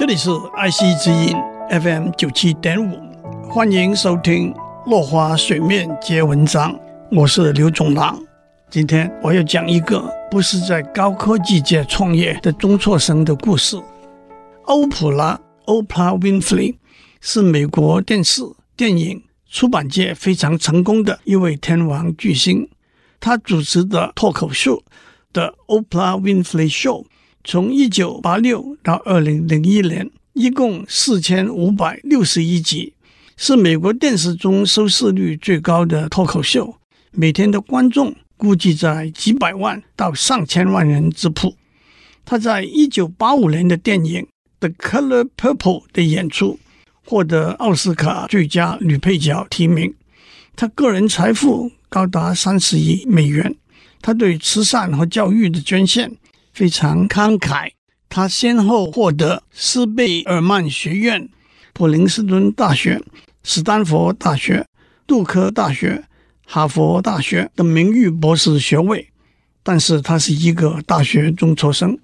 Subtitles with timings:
[0.00, 1.36] 这里是爱惜之音
[1.68, 2.98] FM 九七点五，
[3.50, 4.50] 欢迎收听
[4.88, 6.72] 《落花水面皆文章》，
[7.12, 8.18] 我是刘总郎。
[8.70, 13.78] 今天我要讲一个不是在高科技界创业的中辍生的故事。
[14.62, 16.76] 欧普拉 （Oprah Winfrey）
[17.20, 18.40] 是美国电视、
[18.74, 22.66] 电影、出版界非常成功的一位天王巨星。
[23.20, 24.78] 他主持的脱口秀
[25.34, 27.02] 《The Oprah Winfrey Show》
[27.42, 32.92] 从一九八六到二零零一年，一共四千五百六十一集，
[33.36, 36.74] 是美国电视中收视率最高的脱口秀，
[37.12, 38.14] 每天的观众。
[38.36, 41.54] 估计在几百万到上千万人之谱。
[42.24, 44.22] 他在一九八五年的电影
[44.60, 46.58] 《The Color Purple》的演出
[47.04, 49.94] 获得奥斯卡最佳女配角提名。
[50.56, 53.54] 他个人财富高达三十亿美元。
[54.00, 56.10] 他对慈善和教育的捐献
[56.60, 57.70] 非常慷慨。
[58.10, 61.26] 他先后获得斯贝尔曼学院、
[61.72, 63.02] 普林斯顿大学、
[63.42, 64.66] 斯坦福大学、
[65.06, 66.04] 杜克大学。
[66.44, 69.08] 哈佛大学的名誉博士学位，
[69.62, 71.98] 但是他是一个大学中辍生。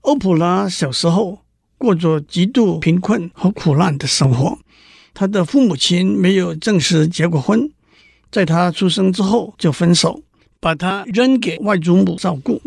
[0.00, 1.40] 欧普拉小时候
[1.76, 4.58] 过着极度贫困和苦难的生活，
[5.12, 7.70] 他的父母亲没有正式结过婚，
[8.30, 10.22] 在他出生之后就分手，
[10.58, 12.62] 把他扔给外祖母照顾。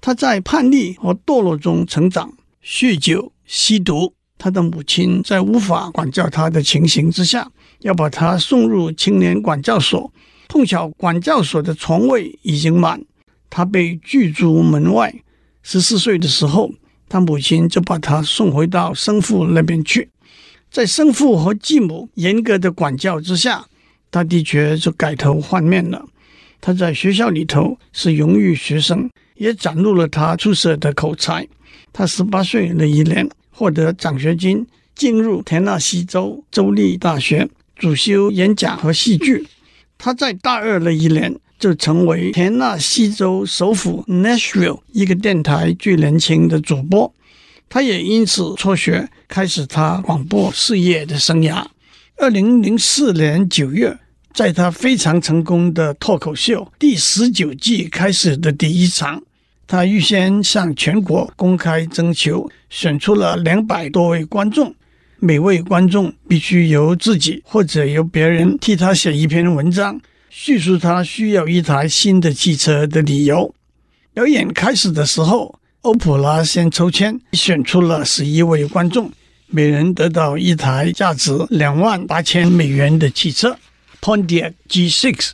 [0.00, 2.32] 他在叛逆和堕落中成长，
[2.64, 4.14] 酗酒、吸毒。
[4.38, 10.10] 他的母亲在无法管教他的情形之下，要把他送入青年管教所。
[10.48, 13.04] 碰巧管教所的床位已经满，
[13.50, 15.14] 他被拒诸门外。
[15.62, 16.72] 十四岁的时候，
[17.08, 20.08] 他母亲就把他送回到生父那边去。
[20.70, 23.66] 在生父和继母严格的管教之下，
[24.10, 26.06] 他的确就改头换面了。
[26.62, 29.10] 他在学校里头是荣誉学生，
[29.40, 31.48] 也展露了他出色的口才。
[31.94, 39.46] 他十八岁那一年获得奖学金，进入田纳西州州立大学，主修演讲和戏剧。
[39.96, 47.12] 他在大二那一年就成为田纳西州首府 Nashville 一个电台最年轻的主播，
[47.70, 51.64] 他也因此辍学，开始他广播事业的生涯。
[52.18, 53.98] 二零零四年九月，
[54.34, 59.22] 在他非常成功的脱口秀第十九季开始的第一场，
[59.70, 64.74] 他预先向全国公开征求，选出了两百多位观众。
[65.20, 73.54] 每位观众必须由自己或者由别人替他写一篇文章，叙述他需要一台新的汽车的理由。
[74.12, 79.12] 表演开始的时候，欧普拉先抽签选出了十一位观众，
[79.46, 83.56] 每人得到一台价值两万八千美元的汽车
[84.00, 85.30] Pontiac G6。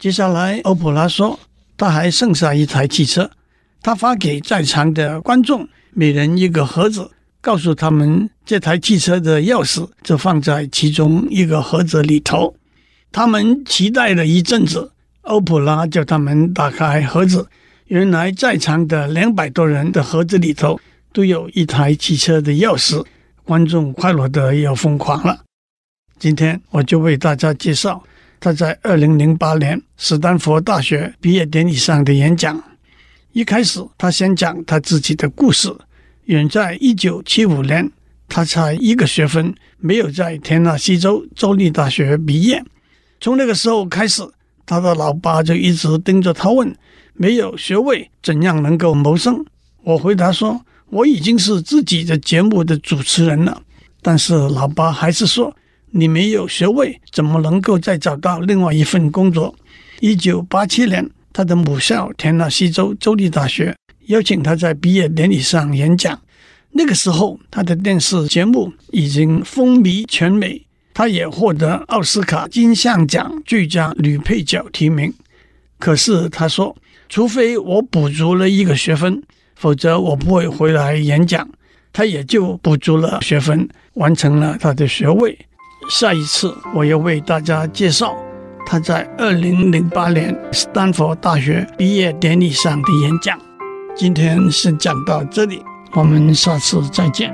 [0.00, 1.38] 接下来，欧普拉说
[1.76, 3.30] 他还剩下一台汽车，
[3.86, 7.08] 他发给在场的观众每人一个盒子。
[7.40, 12.56] 告诉他们，这台汽车的钥匙就放在其中一个盒子里头。
[13.12, 17.46] 他们期待了一阵子，欧普拉叫他们打开盒子，
[17.86, 20.80] 原来在场的两百多人的盒子里头
[21.12, 23.04] 都有一台汽车的钥匙。
[23.44, 25.44] 观众快乐的要疯狂了。
[26.18, 28.02] 今天我就为大家介绍
[28.40, 32.60] 他在二零零八年斯坦福大学毕业典礼上的演讲。
[33.36, 35.70] 一开始，他先讲他自己的故事。
[36.24, 37.92] 远在一九七五年，
[38.30, 42.64] 他才一个学分没有在田纳西州州立大学毕业。
[43.20, 44.26] 从那个时候开始，
[44.64, 46.74] 他的老爸就一直盯着他问
[47.12, 49.44] ：“没有学位怎样能够谋生？”
[49.84, 50.58] 我回答说
[50.88, 53.60] ：“我已经是自己的节目的主持人了。”
[54.00, 55.54] 但是老爸还是说
[55.92, 59.54] ：“你没有学位，怎么能够再找到另外一份工作？”
[60.00, 63.76] 一九八七年，他的母校田纳西州州立大学。
[64.06, 66.18] 邀请他在毕业典礼上演讲。
[66.70, 70.64] 那个时候，他的电视节目已经风靡全美，
[70.94, 75.12] 他也获得奥斯卡金像奖最佳女配角提名。
[75.78, 76.74] 可是他说
[77.10, 79.22] ：“除非我补足了一个学分，
[79.56, 81.46] 否则我不会回来演讲。”
[81.92, 85.38] 他也就补足了学分，完成了他的学位。
[85.90, 88.16] 下一次，我要为大家介绍
[88.66, 93.38] 他在二零零八年斯坦福大学毕业典礼上的演讲。
[93.94, 97.32] 今天先讲到这里，我们下次再见。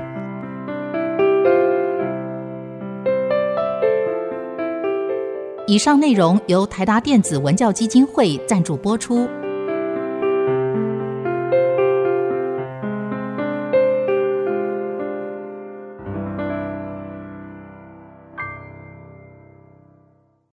[5.65, 9.27] 以上内容由台达电子文教基金会赞助播出。